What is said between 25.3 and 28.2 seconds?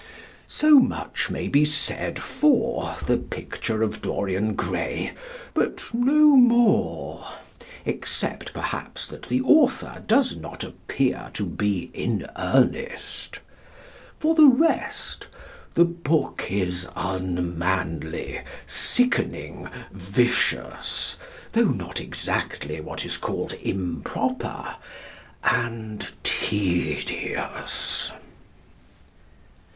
and tedious.